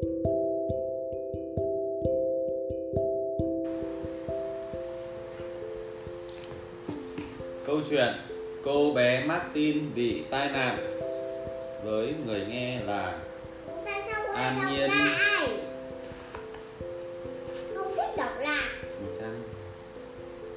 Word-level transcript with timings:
Câu 0.00 0.10
chuyện 7.90 8.14
cô 8.64 8.92
bé 8.94 9.24
Martin 9.26 9.78
bị 9.94 10.22
tai 10.30 10.48
nạn 10.52 10.78
với 11.84 12.14
người 12.26 12.46
nghe 12.48 12.80
là 12.80 13.18
An 14.34 14.54
Nhiên. 14.70 14.90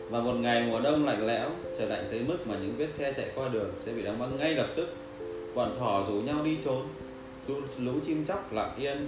và 0.10 0.20
một 0.20 0.34
ngày 0.34 0.64
mùa 0.70 0.80
đông 0.80 1.06
lạnh 1.06 1.28
lẽo 1.28 1.50
trời 1.78 1.88
lạnh 1.88 2.08
tới 2.12 2.22
mức 2.28 2.38
mà 2.48 2.56
những 2.62 2.74
vết 2.78 2.92
xe 2.92 3.14
chạy 3.14 3.26
qua 3.36 3.50
đường 3.50 3.72
sẽ 3.78 3.92
bị 3.92 4.02
đóng 4.02 4.20
băng 4.20 4.38
ngay 4.38 4.54
lập 4.54 4.68
tức. 4.76 4.90
Bọn 5.56 5.76
thỏ 5.80 6.06
rủ 6.10 6.14
nhau 6.14 6.36
đi 6.44 6.58
trốn 6.66 6.88
lũ, 7.78 7.92
chim 8.06 8.26
chóc 8.26 8.54
lặng 8.54 8.72
yên. 8.78 9.08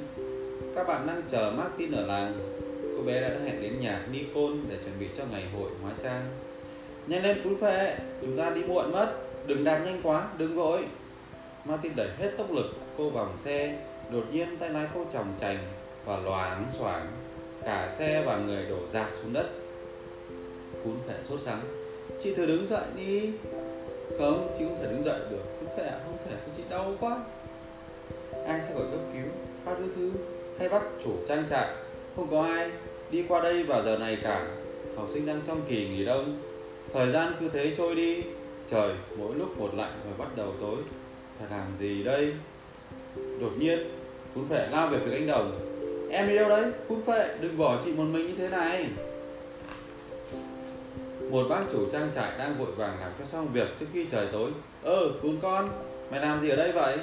Các 0.75 0.87
bạn 0.87 1.07
đang 1.07 1.21
chờ 1.31 1.51
Martin 1.57 1.91
ở 1.91 2.05
làng 2.05 2.33
cô 2.97 3.03
bé 3.03 3.21
đã 3.21 3.29
hẹn 3.45 3.61
đến 3.61 3.79
nhà 3.81 4.05
Nicole 4.11 4.57
để 4.69 4.77
chuẩn 4.83 4.99
bị 4.99 5.07
cho 5.17 5.23
ngày 5.31 5.43
hội 5.55 5.69
hóa 5.81 5.91
trang. 6.03 6.25
Nhanh 7.07 7.23
lên 7.23 7.41
cún 7.43 7.55
phê 7.61 7.97
chúng 8.21 8.37
ta 8.37 8.49
đi 8.49 8.63
muộn 8.63 8.91
mất. 8.91 9.13
Đừng 9.47 9.63
đạp 9.63 9.79
nhanh 9.79 10.01
quá 10.03 10.27
đừng 10.37 10.55
vội. 10.55 10.85
Martin 11.65 11.91
đẩy 11.95 12.09
hết 12.17 12.31
tốc 12.37 12.51
lực 12.51 12.65
cô 12.97 13.09
vòng 13.09 13.37
xe. 13.43 13.77
Đột 14.11 14.23
nhiên 14.31 14.57
tay 14.59 14.69
lái 14.69 14.87
cô 14.93 15.05
chồng 15.13 15.33
chành 15.41 15.57
và 16.05 16.17
loáng 16.17 16.65
xoảng. 16.79 17.07
Cả 17.63 17.89
xe 17.91 18.23
và 18.25 18.37
người 18.37 18.65
đổ 18.69 18.79
dạp 18.93 19.09
xuống 19.21 19.33
đất. 19.33 19.49
Cún 20.83 20.95
phệ 21.07 21.13
sốt 21.23 21.41
sắng. 21.41 21.59
Chị 22.23 22.35
thử 22.35 22.45
đứng 22.45 22.67
dậy 22.69 22.85
đi. 22.95 23.31
Không 24.17 24.55
chị 24.59 24.65
không 24.65 24.77
thể 24.81 24.85
đứng 24.91 25.03
dậy 25.03 25.19
được. 25.29 25.43
Cún 25.59 25.69
phệ 25.77 25.91
không 26.05 26.17
thể 26.25 26.35
chị 26.57 26.63
đau 26.69 26.93
quá 26.99 27.23
ai 28.47 28.61
sẽ 28.67 28.73
gọi 28.73 28.83
cấp 28.91 28.99
cứu 29.13 29.23
bác 29.65 29.71
thứ 29.77 29.85
thứ, 29.95 30.11
hay 30.59 30.69
bắt 30.69 30.81
chủ 31.03 31.11
trang 31.27 31.43
trại. 31.49 31.67
Không 32.15 32.27
có 32.31 32.43
ai 32.43 32.71
đi 33.11 33.23
qua 33.27 33.41
đây 33.41 33.63
vào 33.63 33.83
giờ 33.83 33.97
này 33.97 34.17
cả. 34.23 34.47
Học 34.95 35.07
sinh 35.13 35.25
đang 35.25 35.41
trong 35.47 35.61
kỳ 35.69 35.89
nghỉ 35.89 36.05
đông. 36.05 36.39
Thời 36.93 37.11
gian 37.11 37.33
cứ 37.39 37.49
thế 37.49 37.73
trôi 37.77 37.95
đi. 37.95 38.23
Trời, 38.71 38.93
mỗi 39.17 39.35
lúc 39.35 39.59
một 39.59 39.75
lạnh 39.75 39.93
và 40.05 40.25
bắt 40.25 40.31
đầu 40.35 40.53
tối. 40.61 40.77
Phải 41.39 41.47
làm 41.51 41.67
gì 41.79 42.03
đây? 42.03 42.33
Đột 43.15 43.51
nhiên 43.57 43.79
cún 44.35 44.47
phệ 44.49 44.67
lao 44.71 44.87
về 44.87 44.97
phía 45.05 45.11
cánh 45.11 45.27
đồng. 45.27 45.59
Em 46.11 46.27
đi 46.27 46.35
đâu 46.35 46.49
đấy? 46.49 46.63
Cún 46.87 47.01
phệ, 47.01 47.37
đừng 47.41 47.57
bỏ 47.57 47.77
chị 47.85 47.91
một 47.91 48.03
mình 48.03 48.27
như 48.27 48.33
thế 48.37 48.49
này. 48.49 48.85
Một 51.31 51.43
bác 51.49 51.61
chủ 51.71 51.89
trang 51.91 52.11
trại 52.15 52.31
đang 52.37 52.57
vội 52.57 52.71
vàng 52.71 52.99
làm 52.99 53.11
cho 53.19 53.25
xong 53.25 53.47
việc 53.53 53.67
trước 53.79 53.85
khi 53.93 54.05
trời 54.11 54.27
tối. 54.31 54.51
Ờ, 54.83 54.95
Ơ 54.95 55.11
cún 55.21 55.37
con, 55.41 55.69
mày 56.11 56.19
làm 56.19 56.39
gì 56.39 56.49
ở 56.49 56.55
đây 56.55 56.71
vậy? 56.71 56.97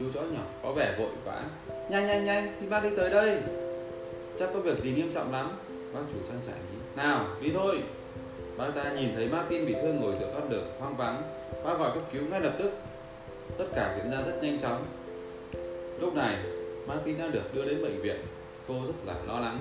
Chú 0.00 0.06
chó 0.14 0.20
nhỏ, 0.20 0.42
có 0.62 0.72
vẻ 0.72 0.94
vội 0.98 1.10
vã. 1.24 1.44
Nhanh 1.90 2.06
nhanh 2.06 2.24
nhanh, 2.24 2.52
xin 2.60 2.70
bác 2.70 2.82
đi 2.84 2.88
tới 2.96 3.10
đây. 3.10 3.38
Chắc 4.38 4.50
có 4.54 4.60
việc 4.60 4.78
gì 4.78 4.92
nghiêm 4.92 5.12
trọng 5.14 5.32
lắm. 5.32 5.50
Bác 5.94 6.00
chủ 6.12 6.18
trang 6.28 6.40
trại 6.46 6.54
nghĩ 6.54 6.78
nào, 6.96 7.26
đi 7.40 7.50
thôi. 7.54 7.78
Bác 8.56 8.70
ta 8.74 8.92
nhìn 8.92 9.08
thấy 9.14 9.28
Martin 9.28 9.66
bị 9.66 9.74
thương 9.82 9.96
ngồi 9.96 10.14
giữa 10.20 10.30
con 10.34 10.50
đường 10.50 10.66
hoang 10.78 10.96
vắng. 10.96 11.22
Bác 11.64 11.78
gọi 11.78 11.90
cấp 11.94 12.02
cứu 12.12 12.22
ngay 12.30 12.40
lập 12.40 12.52
tức. 12.58 12.70
Tất 13.58 13.66
cả 13.74 13.96
diễn 13.96 14.10
ra 14.10 14.18
rất 14.26 14.42
nhanh 14.42 14.60
chóng. 14.60 14.84
Lúc 16.00 16.14
này, 16.14 16.36
Martin 16.86 17.18
đã 17.18 17.28
được 17.28 17.54
đưa 17.54 17.64
đến 17.64 17.82
bệnh 17.82 18.02
viện. 18.02 18.16
Cô 18.68 18.74
rất 18.86 18.94
là 19.06 19.14
lo 19.26 19.40
lắng. 19.40 19.58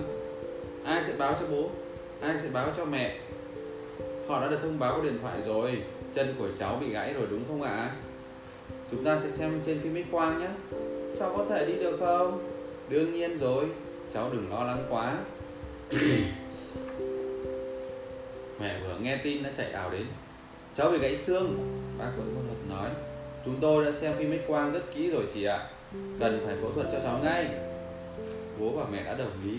Ai 0.85 1.03
sẽ 1.03 1.13
báo 1.17 1.35
cho 1.39 1.47
bố? 1.47 1.69
Ai 2.21 2.35
sẽ 2.43 2.49
báo 2.53 2.67
cho 2.77 2.85
mẹ? 2.85 3.17
Họ 4.27 4.41
đã 4.41 4.47
được 4.47 4.57
thông 4.61 4.79
báo 4.79 4.95
qua 4.95 5.03
điện 5.03 5.19
thoại 5.21 5.37
rồi. 5.45 5.81
Chân 6.13 6.35
của 6.39 6.47
cháu 6.59 6.77
bị 6.81 6.89
gãy 6.89 7.13
rồi 7.13 7.27
đúng 7.29 7.43
không 7.47 7.61
ạ? 7.61 7.91
Chúng 8.91 9.03
ta 9.03 9.19
sẽ 9.23 9.31
xem 9.31 9.61
trên 9.65 9.79
phim 9.79 10.03
x 10.03 10.07
quang 10.11 10.39
nhé. 10.39 10.47
Cháu 11.19 11.33
có 11.37 11.45
thể 11.49 11.65
đi 11.65 11.73
được 11.73 11.97
không? 11.99 12.47
Đương 12.89 13.13
nhiên 13.13 13.37
rồi, 13.37 13.65
cháu 14.13 14.29
đừng 14.33 14.49
lo 14.49 14.63
lắng 14.63 14.85
quá. 14.89 15.17
Mẹ 18.59 18.79
vừa 18.83 18.97
nghe 19.01 19.17
tin 19.17 19.43
đã 19.43 19.51
chạy 19.57 19.71
ảo 19.71 19.89
đến. 19.89 20.05
Cháu 20.77 20.91
bị 20.91 20.97
gãy 20.97 21.17
xương, 21.17 21.57
bác 21.97 22.11
vẫn 22.17 22.35
phẫu 22.35 22.43
thuật 22.47 22.57
nói. 22.69 22.89
Chúng 23.45 23.55
tôi 23.61 23.85
đã 23.85 23.91
xem 23.91 24.13
phim 24.17 24.37
x 24.37 24.47
quang 24.47 24.71
rất 24.71 24.81
kỹ 24.95 25.09
rồi 25.09 25.23
chị 25.33 25.43
ạ. 25.43 25.67
Cần 26.19 26.41
phải 26.45 26.55
phẫu 26.61 26.71
thuật 26.71 26.87
cho 26.91 26.99
cháu 27.03 27.19
ngay. 27.23 27.47
Bố 28.59 28.69
và 28.69 28.85
mẹ 28.91 29.03
đã 29.03 29.13
đồng 29.13 29.31
ý. 29.45 29.57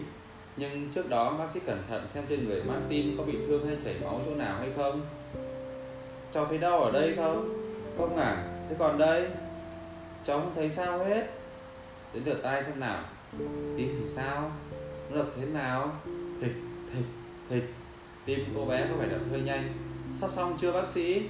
Nhưng 0.56 0.88
trước 0.94 1.08
đó 1.08 1.36
bác 1.38 1.50
sĩ 1.50 1.60
cẩn 1.66 1.78
thận 1.88 2.06
xem 2.06 2.24
trên 2.28 2.48
người 2.48 2.62
Martin 2.62 3.16
có 3.16 3.24
bị 3.24 3.38
thương 3.46 3.66
hay 3.66 3.76
chảy 3.84 3.94
máu 4.04 4.20
chỗ 4.26 4.34
nào 4.34 4.58
hay 4.58 4.68
không? 4.76 5.00
Cháu 6.34 6.46
thấy 6.46 6.58
đau 6.58 6.80
ở 6.80 6.92
đây 6.92 7.14
không? 7.16 7.58
Không 7.98 8.16
à? 8.16 8.51
Thế 8.72 8.78
còn 8.78 8.98
đây? 8.98 9.28
Cháu 10.26 10.40
không 10.40 10.52
thấy 10.54 10.70
sao 10.70 11.04
hết? 11.04 11.26
Đến 12.14 12.22
lượt 12.24 12.40
tay 12.42 12.64
xem 12.64 12.80
nào? 12.80 13.04
Tim 13.76 13.96
thì 14.00 14.08
sao? 14.08 14.52
Nó 15.10 15.16
đập 15.16 15.26
thế 15.36 15.44
nào? 15.46 15.92
Thịch 16.40 16.54
thịch 16.94 17.04
thịch. 17.48 17.74
Tim 18.24 18.38
cô 18.54 18.64
bé 18.64 18.86
có 18.90 18.96
vẻ 18.96 19.06
đập 19.06 19.20
hơi 19.30 19.40
nhanh. 19.40 19.72
Sắp 20.20 20.30
xong 20.36 20.58
chưa, 20.60 20.72
bác 20.72 20.88
sĩ? 20.88 21.28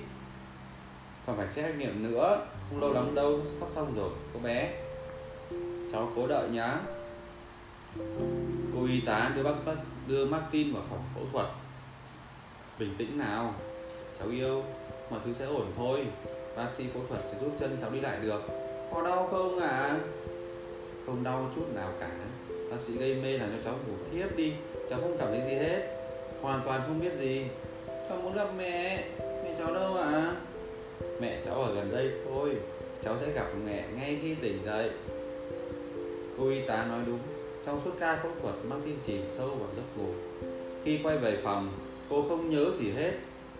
Còn 1.27 1.37
phải 1.37 1.49
xét 1.49 1.75
nghiệm 1.77 2.13
nữa. 2.13 2.47
Không 2.71 2.81
lâu 2.81 2.93
lắm 2.93 3.15
đâu, 3.15 3.41
sắp 3.61 3.67
xong 3.75 3.95
rồi, 3.97 4.11
cô 4.35 4.41
bé. 4.41 4.75
Cháu 5.93 6.13
cố 6.17 6.27
đợi 6.27 6.49
nhá. 6.49 6.79
Cô 8.75 8.87
y 8.87 9.01
tá 9.01 9.33
đưa 9.37 9.43
bác 9.43 9.65
bác, 9.65 9.77
đưa 10.07 10.27
Martin 10.27 10.75
vào 10.75 10.83
phòng 10.91 11.05
phẫu 11.15 11.25
thuật. 11.33 11.47
Bình 12.79 12.95
tĩnh 12.99 13.19
nào. 13.19 13.55
Cháu 14.19 14.29
yêu, 14.29 14.65
mọi 15.11 15.21
thứ 15.25 15.35
sẽ 15.35 15.45
ổn 15.45 15.67
thôi 15.77 16.07
bác 16.57 16.69
sĩ 16.77 16.85
phẫu 16.95 17.03
thuật 17.09 17.21
sẽ 17.33 17.39
giúp 17.39 17.51
chân 17.61 17.77
cháu 17.81 17.91
đi 17.91 18.01
lại 18.01 18.19
được. 18.23 18.43
Có 18.95 19.03
đau 19.03 19.29
không 19.31 19.59
ạ? 19.59 19.69
À? 19.69 19.99
không 21.07 21.25
đau 21.25 21.51
chút 21.57 21.75
nào 21.75 21.93
cả. 22.01 22.11
Bác 22.71 22.81
sĩ 22.81 22.93
gây 22.99 23.15
mê 23.23 23.39
làm 23.39 23.49
cho 23.51 23.63
cháu 23.65 23.75
ngủ 23.75 23.95
thiếp 24.13 24.37
đi. 24.37 24.53
Cháu 24.91 25.01
không 25.01 25.17
cảm 25.19 25.29
thấy 25.29 25.41
gì 25.47 25.55
hết. 25.55 25.97
Hoàn 26.41 26.61
toàn 26.65 26.81
không 26.87 27.01
biết 27.01 27.13
gì. 27.19 27.47
Cháu 28.09 28.19
muốn 28.23 28.35
gặp 28.35 28.49
mẹ. 28.59 29.05
Mẹ 29.19 29.55
cháu 29.59 29.75
đâu 29.75 29.97
ạ? 29.97 30.11
À? 30.13 30.37
mẹ 31.21 31.43
cháu 31.45 31.55
ở 31.55 31.75
gần 31.75 31.91
đây 31.93 32.11
thôi. 32.25 32.57
Cháu 33.05 33.17
sẽ 33.21 33.31
gặp 33.31 33.47
mẹ 33.67 33.85
ngay 33.97 34.19
khi 34.23 34.35
tỉnh 34.35 34.59
dậy. 34.65 34.91
Cô 36.39 36.49
y 36.49 36.61
tá 36.61 36.87
nói 36.89 37.01
đúng. 37.07 37.19
Trong 37.67 37.81
suốt 37.85 37.91
ca 38.01 38.21
phẫu 38.23 38.33
thuật 38.43 38.55
Martin 38.69 38.97
chìm 39.07 39.23
sâu 39.31 39.49
vào 39.49 39.69
giấc 39.77 39.83
ngủ. 39.97 40.13
Khi 40.85 40.99
quay 41.03 41.19
về 41.19 41.39
phòng 41.45 41.73
cô 42.11 42.25
không 42.29 42.51
nhớ 42.51 42.71
gì 42.79 42.91
hết. 42.91 43.13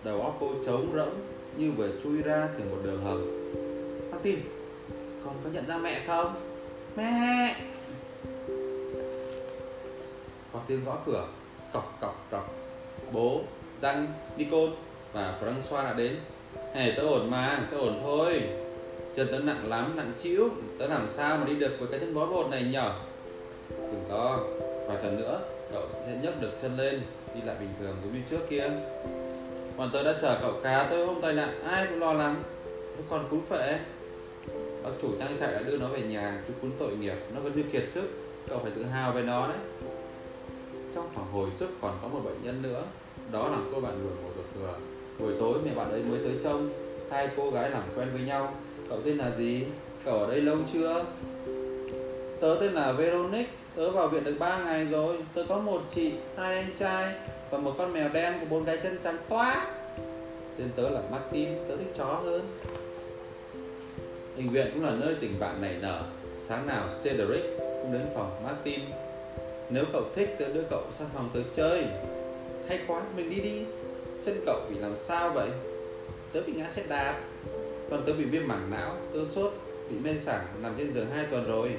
Đầu 0.03 0.21
óc 0.21 0.37
cô 0.39 0.49
trống 0.65 0.91
rỗng 0.95 1.32
như 1.57 1.71
vừa 1.71 1.89
chui 2.03 2.21
ra 2.21 2.49
từ 2.57 2.63
một 2.69 2.77
đường 2.83 3.03
hầm. 3.03 3.25
Martin 4.11 4.39
con 5.25 5.35
có 5.43 5.49
nhận 5.53 5.67
ra 5.67 5.77
mẹ 5.77 6.03
không? 6.07 6.35
Mẹ! 6.95 7.55
Có 10.53 10.59
tiếng 10.67 10.85
gõ 10.85 10.97
cửa 11.05 11.27
cọc 11.73 11.97
cọc 12.01 12.27
cọc. 12.31 12.55
Bố 13.11 13.41
răng 13.81 14.07
Nicole 14.37 14.71
và 15.13 15.39
francois 15.41 15.83
đã 15.83 15.93
đến. 15.93 16.15
Này 16.73 16.93
tớ 16.97 17.03
ổn 17.03 17.31
mà, 17.31 17.65
sẽ 17.71 17.77
ổn 17.77 17.99
thôi. 18.03 18.43
Chân 19.15 19.27
tớ 19.31 19.39
nặng 19.39 19.69
lắm, 19.69 19.93
nặng 19.95 20.11
chịu. 20.19 20.49
Tớ 20.79 20.87
làm 20.87 21.07
sao 21.09 21.37
mà 21.37 21.45
đi 21.45 21.55
được 21.55 21.75
với 21.79 21.87
cái 21.91 21.99
chân 21.99 22.13
bó 22.13 22.25
bột 22.25 22.49
này 22.49 22.63
nhở? 22.63 22.93
Đừng 23.69 24.03
to 24.09 24.39
Vài 24.87 24.97
tuần 25.01 25.17
nữa, 25.17 25.41
cậu 25.71 25.87
sẽ 25.91 26.17
nhấc 26.21 26.41
được 26.41 26.51
chân 26.61 26.77
lên 26.77 27.01
Đi 27.35 27.41
lại 27.45 27.55
bình 27.59 27.69
thường 27.79 27.95
giống 28.03 28.13
như 28.13 28.21
trước 28.29 28.49
kia. 28.49 28.69
Còn 29.77 29.89
tớ 29.93 30.03
đã 30.03 30.19
chờ 30.21 30.37
cậu 30.41 30.53
cá 30.63 30.87
tôi 30.89 31.05
hôm 31.05 31.21
tai 31.21 31.33
nạn 31.33 31.63
Ai 31.63 31.87
cũng 31.89 31.99
lo 31.99 32.13
lắng. 32.13 32.43
Nó 32.97 33.03
còn 33.09 33.27
cún 33.29 33.41
phệ? 33.49 33.79
Bác 34.83 34.89
chủ 35.01 35.09
trang 35.19 35.37
trại 35.39 35.51
đã 35.51 35.59
đưa 35.59 35.77
nó 35.77 35.87
về 35.87 36.01
nhà 36.01 36.41
Chú 36.47 36.53
cún 36.61 36.71
tội 36.79 36.97
nghiệp, 36.97 37.15
nó 37.35 37.41
vẫn 37.41 37.53
như 37.55 37.63
kiệt 37.71 37.89
sức. 37.89 38.09
Cậu 38.49 38.59
phải 38.59 38.71
tự 38.71 38.83
hào 38.83 39.11
về 39.11 39.21
nó 39.21 39.47
đấy. 39.47 39.57
Trong 40.95 41.09
phòng 41.13 41.25
hồi 41.31 41.51
sức 41.51 41.69
còn 41.81 41.97
có 42.01 42.07
một 42.07 42.19
bệnh 42.25 42.43
nhân 42.43 42.61
nữa. 42.61 42.83
Đó 43.31 43.49
là 43.49 43.57
cô 43.73 43.81
bạn 43.81 43.99
vừa 44.03 44.09
một 44.09 44.31
đột 44.35 44.45
thừa. 44.55 44.73
Buổi 45.19 45.33
tối 45.39 45.59
mẹ 45.65 45.71
bạn 45.75 45.91
ấy 45.91 46.03
mới 46.03 46.19
tới 46.23 46.33
trông. 46.43 46.69
Hai 47.11 47.29
cô 47.37 47.51
gái 47.51 47.69
làm 47.69 47.83
quen 47.95 48.09
với 48.13 48.21
nhau. 48.21 48.53
Cậu 48.89 48.99
tên 49.05 49.17
là 49.17 49.31
gì? 49.31 49.63
Cậu 50.05 50.19
ở 50.19 50.27
đây 50.27 50.41
lâu 50.41 50.57
chưa? 50.73 51.05
Tớ 52.43 52.57
tên 52.59 52.73
là 52.73 52.91
Veronic 52.91 53.47
Tớ 53.75 53.91
vào 53.91 54.07
viện 54.07 54.23
được 54.23 54.35
3 54.39 54.63
ngày 54.63 54.85
rồi. 54.85 55.15
Tớ 55.33 55.45
có 55.49 55.59
một 55.59 55.81
chị, 55.95 56.11
hai 56.37 56.55
anh 56.55 56.69
trai 56.79 57.13
Và 57.49 57.57
một 57.57 57.75
con 57.77 57.93
mèo 57.93 58.09
đen 58.09 58.33
của 58.39 58.45
bốn 58.49 58.65
cái 58.65 58.77
chân 58.83 58.97
trắng 59.03 59.17
toá. 59.29 59.67
Tên 60.57 60.69
tớ 60.75 60.89
là 60.89 61.01
Martin 61.11 61.49
Tớ 61.67 61.77
thích 61.77 61.93
chó 61.97 62.05
hơn. 62.05 62.41
Bệnh 64.37 64.49
viện 64.49 64.67
cũng 64.73 64.85
là 64.85 64.91
nơi 64.99 65.15
tình 65.19 65.39
bạn 65.39 65.61
nảy 65.61 65.75
nở. 65.81 66.03
Sáng 66.47 66.67
nào 66.67 66.87
Cedric 67.03 67.43
cũng 67.57 67.93
đến 67.93 68.01
phòng 68.15 68.43
Martin. 68.43 68.79
Nếu 69.69 69.83
cậu 69.93 70.03
thích 70.15 70.35
tớ 70.39 70.45
đưa 70.53 70.63
cậu 70.69 70.83
sang 70.99 71.09
phòng 71.13 71.29
tớ 71.33 71.39
chơi. 71.55 71.85
Hay 72.67 72.79
quá, 72.87 73.01
mình 73.17 73.29
đi 73.29 73.41
đi. 73.41 73.61
Chân 74.25 74.41
cậu 74.45 74.61
bị 74.69 74.75
làm 74.79 74.95
sao 74.95 75.29
vậy? 75.29 75.49
Tớ 76.33 76.41
bị 76.47 76.53
ngã 76.53 76.69
xe 76.69 76.83
đạp. 76.89 77.19
Còn 77.89 78.03
tớ 78.05 78.13
bị 78.13 78.25
viêm 78.25 78.47
mảng 78.47 78.71
não, 78.71 78.95
tớ 79.13 79.19
sốt, 79.31 79.53
bị 79.89 79.95
mê 80.03 80.19
sảng 80.19 80.45
Nằm 80.61 80.73
trên 80.77 80.93
giường 80.93 81.07
2 81.09 81.25
tuần 81.25 81.47
rồi. 81.47 81.71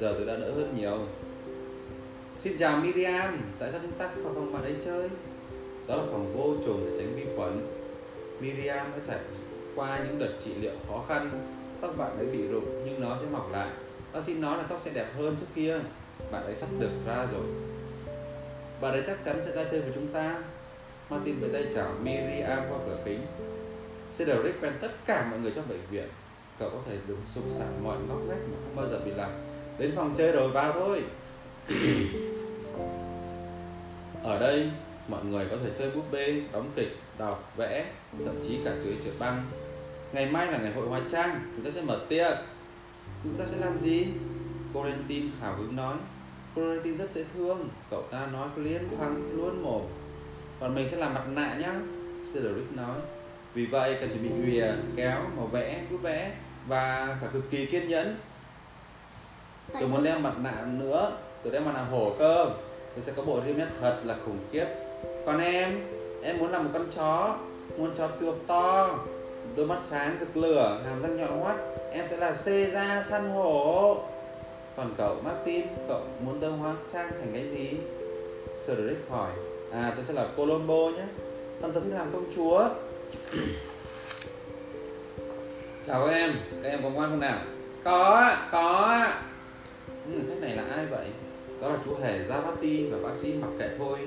Giờ 0.00 0.14
tôi 0.16 0.26
đã 0.26 0.36
đỡ 0.36 0.52
hơn 0.52 0.74
nhiều. 0.78 0.98
Xin 2.40 2.58
chào 2.58 2.76
Miriam, 2.76 3.38
tại 3.58 3.72
sao 3.72 3.80
chúng 3.82 3.92
ta 3.92 4.10
vào 4.16 4.34
phòng 4.34 4.52
bạn 4.52 4.62
ấy 4.62 4.74
chơi? 4.84 5.08
Đó 5.86 5.96
là 5.96 6.02
phòng 6.12 6.34
vô 6.36 6.54
trùng 6.66 6.80
để 6.84 6.96
tránh 6.98 7.16
vi 7.16 7.36
khuẩn. 7.36 7.66
Miriam 8.40 8.86
đã 8.92 8.98
trải 9.08 9.18
qua 9.74 9.98
những 9.98 10.18
đợt 10.18 10.32
trị 10.44 10.54
liệu 10.60 10.72
khó 10.88 11.04
khăn. 11.08 11.30
Tóc 11.80 11.94
bạn 11.96 12.18
ấy 12.18 12.26
bị 12.26 12.48
rụng 12.48 12.84
nhưng 12.86 13.00
nó 13.00 13.16
sẽ 13.20 13.26
mọc 13.32 13.52
lại. 13.52 13.70
Bác 14.12 14.24
sĩ 14.24 14.34
nói 14.34 14.58
là 14.58 14.64
tóc 14.68 14.80
sẽ 14.84 14.90
đẹp 14.94 15.06
hơn 15.16 15.36
trước 15.40 15.46
kia. 15.54 15.78
Bạn 16.30 16.44
ấy 16.44 16.56
sắp 16.56 16.68
được 16.78 16.90
ra 17.06 17.26
rồi. 17.32 17.46
Bạn 18.80 18.92
ấy 18.92 19.02
chắc 19.06 19.24
chắn 19.24 19.42
sẽ 19.46 19.52
ra 19.52 19.70
chơi 19.70 19.80
với 19.80 19.92
chúng 19.94 20.08
ta. 20.08 20.42
Martin 21.10 21.40
với 21.40 21.50
tay 21.52 21.72
chào 21.74 21.92
Miriam 22.02 22.58
qua 22.70 22.78
cửa 22.86 22.98
kính. 23.04 23.20
Cedric 24.18 24.60
quen 24.60 24.72
tất 24.80 24.90
cả 25.06 25.26
mọi 25.30 25.40
người 25.40 25.52
trong 25.56 25.68
bệnh 25.68 25.80
viện. 25.90 26.08
Cậu 26.58 26.70
có 26.70 26.78
thể 26.86 26.96
đứng 27.08 27.20
sụp 27.34 27.44
sạo 27.58 27.68
mọi 27.82 27.96
ngóc 28.08 28.18
ngách 28.28 28.48
mà 28.50 28.56
không 28.64 28.76
bao 28.76 28.86
giờ 28.86 29.00
bị 29.04 29.10
lạc 29.10 29.47
đến 29.78 29.92
phòng 29.96 30.14
chơi 30.18 30.32
rồi 30.32 30.50
vào 30.50 30.72
thôi. 30.72 31.02
Ở 34.22 34.38
đây, 34.38 34.70
mọi 35.08 35.24
người 35.24 35.46
có 35.50 35.56
thể 35.64 35.70
chơi 35.78 35.90
búp 35.90 36.04
bê, 36.12 36.42
đóng 36.52 36.70
kịch, 36.76 36.96
đọc, 37.18 37.52
vẽ, 37.56 37.86
thậm 38.24 38.34
chí 38.48 38.58
cả 38.64 38.70
chơi 38.84 38.94
trượt 39.04 39.14
băng. 39.18 39.44
Ngày 40.12 40.26
mai 40.26 40.46
là 40.46 40.58
ngày 40.58 40.72
hội 40.72 40.86
hóa 40.86 41.00
trang, 41.12 41.40
chúng 41.56 41.64
ta 41.64 41.70
sẽ 41.74 41.80
mở 41.82 42.00
tiệc. 42.08 42.38
Chúng 43.24 43.34
ta 43.38 43.44
sẽ 43.50 43.56
làm 43.66 43.78
gì? 43.78 44.06
Corentin 44.74 45.30
hào 45.40 45.54
hứng 45.56 45.76
nói. 45.76 45.94
Corentin 46.54 46.96
rất 46.96 47.12
dễ 47.14 47.24
thương, 47.34 47.68
cậu 47.90 48.02
ta 48.02 48.28
nói 48.32 48.48
liên 48.56 48.88
thăng 48.98 49.36
luôn 49.36 49.62
mồm. 49.62 49.82
Còn 50.60 50.74
mình 50.74 50.88
sẽ 50.90 50.96
làm 50.96 51.14
mặt 51.14 51.24
nạ 51.28 51.56
nhá 51.58 51.74
Cedric 52.34 52.72
nói. 52.72 52.98
Vì 53.54 53.66
vậy, 53.66 53.96
cần 54.00 54.08
chuẩn 54.08 54.22
bị 54.22 54.52
rìa 54.52 54.72
kéo, 54.96 55.22
màu 55.36 55.46
vẽ 55.46 55.80
bút 55.90 55.96
vẽ 56.02 56.32
và 56.66 57.16
phải 57.20 57.30
cực 57.32 57.50
kỳ 57.50 57.66
kiên 57.66 57.88
nhẫn 57.88 58.16
tôi 59.72 59.88
muốn 59.88 60.04
đeo 60.04 60.18
mặt 60.18 60.34
nạ 60.42 60.64
nữa. 60.78 61.12
Tôi 61.42 61.52
đeo 61.52 61.62
mặt 61.62 61.72
nạ 61.74 61.82
hổ 61.90 62.12
cơ. 62.18 62.46
Tôi 62.94 63.04
sẽ 63.04 63.12
có 63.16 63.22
bộ 63.22 63.40
rim 63.46 63.58
nét 63.58 63.66
thật 63.80 63.96
là 64.04 64.16
khủng 64.26 64.38
khiếp. 64.52 64.66
Còn 65.26 65.40
em 65.40 65.80
em 66.22 66.38
muốn 66.38 66.52
làm 66.52 66.64
một 66.64 66.70
con 66.72 66.86
chó. 66.96 67.36
Muốn 67.78 67.90
chó 67.98 68.06
tuộc 68.06 68.34
to. 68.46 68.98
Đôi 69.56 69.66
mắt 69.66 69.78
sáng 69.82 70.16
rực 70.20 70.36
lửa, 70.36 70.80
hàm 70.88 71.02
răng 71.02 71.16
nhọn 71.16 71.40
hoắt. 71.40 71.56
Em 71.92 72.06
sẽ 72.10 72.16
là 72.16 72.32
xê 72.32 72.66
ra 72.66 73.04
săn 73.08 73.30
hổ. 73.30 73.96
Còn 74.76 74.94
cậu 74.98 75.16
Martin, 75.24 75.66
cậu 75.88 76.00
muốn 76.24 76.40
đơn 76.40 76.58
hóa 76.58 76.74
trang 76.92 77.10
thành 77.10 77.30
cái 77.32 77.48
gì? 77.48 77.70
Cedric 78.66 79.10
hỏi. 79.10 79.30
À 79.72 79.92
tôi 79.94 80.04
sẽ 80.04 80.14
là 80.14 80.26
Colombo 80.36 80.74
nhé. 80.74 81.04
Còn 81.62 81.72
tôi 81.72 81.82
thích 81.82 81.92
làm 81.94 82.06
công 82.12 82.32
chúa. 82.36 82.68
Chào 85.86 86.06
các 86.06 86.12
em. 86.12 86.34
Các 86.62 86.68
em 86.68 86.82
có 86.82 86.90
ngoan 86.90 87.10
không 87.10 87.20
nào? 87.20 87.38
Có 87.84 88.36
có 88.52 88.98
ạ 90.08 90.14
ừ, 90.14 90.20
thế 90.28 90.40
này 90.40 90.56
là 90.56 90.62
ai 90.62 90.86
vậy? 90.86 91.06
Đó 91.60 91.68
là 91.68 91.78
chú 91.84 91.94
hề 92.02 92.18
Javati 92.18 92.90
và 92.90 93.08
bác 93.08 93.16
sĩ 93.16 93.34
mặc 93.42 93.48
kệ 93.58 93.68
thôi. 93.78 93.98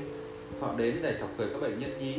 Họ 0.59 0.74
đến 0.77 1.00
để 1.03 1.15
chọc 1.19 1.30
cười 1.38 1.48
các 1.53 1.62
bệnh 1.62 1.80
nhân 1.80 2.00
nhí. 2.00 2.15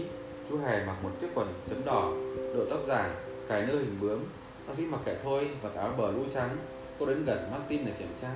Chú 0.51 0.59
hề 0.59 0.85
mặc 0.87 0.97
một 1.03 1.11
chiếc 1.21 1.27
quần 1.35 1.49
chấm 1.71 1.85
đỏ 1.85 2.13
đội 2.55 2.67
tóc 2.71 2.81
dài 2.87 3.11
cài 3.49 3.67
nơ 3.67 3.73
hình 3.73 3.97
bướm. 4.01 4.21
Bác 4.69 4.75
sĩ 4.77 4.83
mặc 4.87 5.01
kệ 5.05 5.17
thôi 5.23 5.49
và 5.63 5.71
áo 5.77 5.95
bờ 5.99 6.11
lũ 6.13 6.23
trắng. 6.35 6.57
Cô 6.99 7.07
đến 7.07 7.25
gần 7.25 7.51
Martin 7.51 7.81
để 7.87 7.93
kiểm 7.99 8.09
tra. 8.23 8.29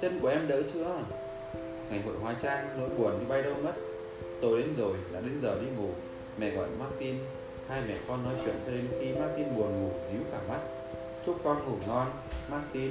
Chân 0.00 0.20
của 0.20 0.28
em 0.28 0.48
đỡ 0.48 0.62
chưa? 0.74 0.98
Ngày 1.90 2.02
hội 2.02 2.14
hóa 2.22 2.34
trang 2.42 2.68
nỗi 2.78 2.88
buồn 2.88 3.18
như 3.20 3.26
bay 3.28 3.42
đâu 3.42 3.54
mất. 3.62 3.72
Tôi 4.40 4.58
đến 4.58 4.74
rồi 4.78 4.94
đã 5.12 5.20
đến 5.20 5.38
giờ 5.42 5.60
đi 5.60 5.66
ngủ. 5.76 5.88
Mẹ 6.38 6.50
gọi 6.50 6.68
Martin. 6.78 7.14
Hai 7.68 7.82
mẹ 7.88 7.94
con 8.08 8.24
nói 8.24 8.34
chuyện 8.44 8.54
cho 8.66 8.72
đến 8.72 8.86
khi 9.00 9.20
Martin 9.20 9.56
buồn 9.56 9.82
ngủ 9.82 9.90
díu 10.12 10.20
cả 10.32 10.38
mắt. 10.48 10.60
Chúc 11.26 11.40
con 11.44 11.64
ngủ 11.64 11.76
ngon 11.88 12.06
Martin 12.50 12.90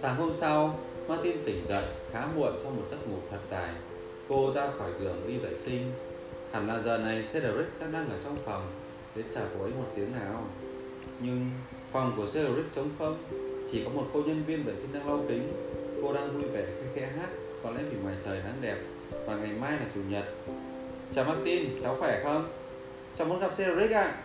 sáng 0.00 0.16
hôm 0.16 0.34
sau, 0.34 0.78
Martin 1.08 1.36
tỉnh 1.44 1.64
dậy, 1.68 1.84
khá 2.12 2.26
muộn 2.36 2.52
sau 2.62 2.72
một 2.72 2.82
giấc 2.90 3.08
ngủ 3.08 3.16
thật 3.30 3.38
dài. 3.50 3.74
Cô 4.28 4.52
ra 4.54 4.68
khỏi 4.78 4.92
giường 4.98 5.16
đi 5.28 5.36
vệ 5.38 5.54
sinh. 5.54 5.92
Hẳn 6.52 6.68
là 6.68 6.82
giờ 6.82 6.98
này 6.98 7.24
Cedric 7.32 7.66
đang 7.92 8.08
ở 8.10 8.16
trong 8.24 8.36
phòng, 8.44 8.66
đến 9.14 9.26
chào 9.34 9.44
cô 9.58 9.64
ấy 9.64 9.72
một 9.72 9.86
tiếng 9.94 10.12
nào. 10.12 10.44
Nhưng 11.20 11.50
phòng 11.92 12.12
của 12.16 12.26
Cedric 12.26 12.74
trống 12.74 12.90
không, 12.98 13.16
chỉ 13.72 13.84
có 13.84 13.90
một 13.90 14.06
cô 14.12 14.22
nhân 14.22 14.42
viên 14.46 14.64
vệ 14.64 14.74
sinh 14.76 14.92
đang 14.92 15.08
lau 15.08 15.20
kính. 15.28 15.52
Cô 16.02 16.12
đang 16.12 16.32
vui 16.32 16.50
vẻ 16.50 16.66
khẽ 16.66 16.90
khẽ 16.94 17.08
hát, 17.18 17.28
có 17.62 17.70
lẽ 17.70 17.80
vì 17.90 17.96
ngoài 18.02 18.14
trời 18.24 18.40
nắng 18.44 18.58
đẹp, 18.60 18.76
và 19.26 19.36
ngày 19.36 19.50
mai 19.60 19.72
là 19.72 19.86
chủ 19.94 20.00
nhật. 20.08 20.24
Chào 21.14 21.24
Martin, 21.24 21.82
cháu 21.82 21.96
khỏe 22.00 22.20
không? 22.24 22.48
Cháu 23.18 23.26
muốn 23.26 23.40
gặp 23.40 23.50
Cedric 23.56 23.90
ạ. 23.90 24.02
À? 24.02 24.22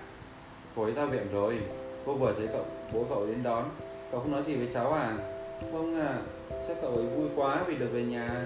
cô 0.75 0.83
ấy 0.83 0.91
ra 0.91 1.05
viện 1.05 1.27
rồi. 1.33 1.59
Cô 2.05 2.13
vừa 2.13 2.33
thấy 2.37 2.47
cậu, 2.47 2.65
bố 2.93 3.05
cậu 3.09 3.25
đến 3.25 3.43
đón. 3.43 3.69
Cậu 4.11 4.19
không 4.19 4.31
nói 4.31 4.43
gì 4.43 4.55
với 4.55 4.67
cháu 4.73 4.93
à? 4.93 5.32
Vâng 5.71 5.95
à 5.99 6.21
chắc 6.67 6.77
cậu 6.81 6.91
ấy 6.91 7.05
vui 7.05 7.27
quá 7.35 7.63
vì 7.67 7.75
được 7.75 7.89
về 7.93 8.03
nhà. 8.03 8.45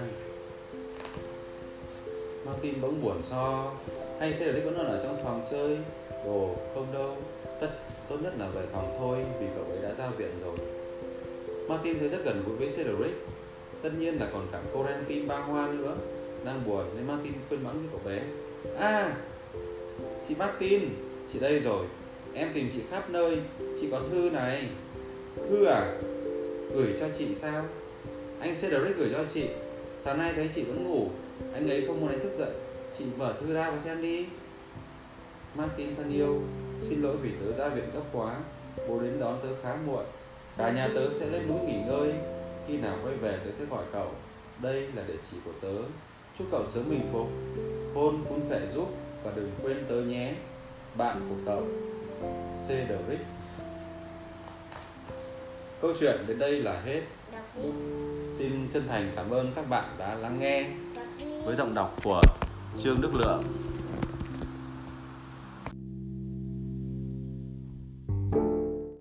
Martin 2.46 2.80
bỗng 2.80 3.02
buồn 3.02 3.22
so. 3.22 3.72
Hay 4.20 4.32
Cedric 4.32 4.64
vẫn 4.64 4.74
ở 4.74 5.00
trong 5.02 5.20
phòng 5.24 5.46
chơi? 5.50 5.78
Ồ, 6.24 6.54
không 6.74 6.86
đâu. 6.92 7.16
Tất, 7.60 7.68
tốt 8.08 8.16
nhất 8.22 8.32
là 8.38 8.48
về 8.48 8.62
phòng 8.72 8.96
thôi, 8.98 9.24
vì 9.40 9.46
cậu 9.56 9.64
ấy 9.64 9.78
đã 9.82 9.94
ra 9.94 10.10
viện 10.16 10.30
rồi. 10.44 10.56
Martin 11.68 11.98
thấy 11.98 12.08
rất 12.08 12.18
gần 12.24 12.42
gũi 12.46 12.56
với 12.56 12.68
Cedric 12.68 13.14
tất 13.82 13.90
nhiên 13.98 14.20
là 14.20 14.28
còn 14.32 14.46
cả 14.52 14.60
Corentin 14.72 15.28
ba 15.28 15.38
hoa 15.38 15.68
nữa. 15.68 15.96
Đang 16.44 16.62
buồn 16.66 16.84
nên 16.96 17.06
Martin 17.06 17.32
khuyên 17.48 17.64
mẫn 17.64 17.72
với 17.72 17.88
cậu 17.92 18.00
bé. 18.04 18.22
À 18.78 19.16
chị 20.28 20.34
Martin 20.38 20.80
chị 21.32 21.38
đây 21.38 21.60
rồi. 21.60 21.86
Em 22.34 22.48
tìm 22.54 22.70
chị 22.74 22.80
khắp 22.90 23.10
nơi. 23.10 23.38
Chị 23.80 23.88
có 23.90 24.00
thư 24.10 24.30
này. 24.30 24.68
Thư 25.36 25.64
à? 25.64 25.98
Gửi 26.74 26.94
cho 27.00 27.06
chị 27.18 27.34
sao? 27.34 27.64
Anh 28.40 28.54
Cedric 28.54 28.96
gửi 28.96 29.08
cho 29.12 29.24
chị. 29.34 29.48
Sáng 29.98 30.18
nay 30.18 30.32
thấy 30.36 30.50
chị 30.54 30.62
vẫn 30.62 30.84
ngủ. 30.84 31.08
Anh 31.54 31.70
ấy 31.70 31.84
không 31.86 32.00
muốn 32.00 32.10
anh 32.10 32.20
thức 32.20 32.32
dậy. 32.38 32.50
Chị 32.98 33.04
mở 33.16 33.34
thư 33.40 33.54
ra 33.54 33.70
và 33.70 33.78
xem 33.78 34.02
đi. 34.02 34.26
Martin 35.54 35.96
thân 35.96 36.12
yêu, 36.12 36.40
xin 36.82 37.02
lỗi 37.02 37.16
vì 37.22 37.30
tớ 37.30 37.52
ra 37.52 37.68
viện 37.68 37.90
gấp 37.94 38.02
quá. 38.12 38.36
Bố 38.88 39.00
đến 39.00 39.20
đón 39.20 39.38
tớ 39.42 39.48
khá 39.62 39.76
muộn. 39.86 40.04
Cả 40.56 40.70
nhà 40.70 40.88
tớ 40.94 41.08
sẽ 41.20 41.26
lên 41.26 41.48
núi 41.48 41.58
nghỉ 41.66 41.80
ngơi. 41.86 42.12
Khi 42.68 42.76
nào 42.76 42.98
quay 43.04 43.14
về 43.14 43.38
tớ 43.44 43.52
sẽ 43.52 43.64
gọi 43.70 43.84
cậu. 43.92 44.10
Đây 44.62 44.88
là 44.94 45.02
địa 45.08 45.18
chỉ 45.30 45.36
của 45.44 45.52
tớ. 45.60 45.74
Chúc 46.38 46.46
cậu 46.50 46.66
sớm 46.66 46.84
bình 46.90 47.08
phục. 47.12 47.28
Hôn 47.94 48.24
cũng 48.28 48.40
phải 48.48 48.60
giúp 48.74 48.88
và 49.22 49.32
đừng 49.36 49.50
quên 49.62 49.84
tớ 49.88 49.94
nhé. 49.94 50.34
Bạn 50.96 51.20
của 51.28 51.36
cậu, 51.46 51.66
Cedric 52.68 53.20
câu 55.80 55.92
chuyện 56.00 56.16
đến 56.26 56.38
đây 56.38 56.52
là 56.52 56.80
hết. 56.84 57.00
Xin 58.38 58.68
chân 58.74 58.88
thành 58.88 59.12
cảm 59.16 59.30
ơn 59.30 59.52
các 59.56 59.68
bạn 59.68 59.84
đã 59.98 60.14
lắng 60.14 60.38
nghe 60.40 60.66
với 61.44 61.54
giọng 61.54 61.74
đọc 61.74 61.96
của 62.04 62.20
trương 62.78 63.00
đức 63.00 63.14
lượng 63.14 63.42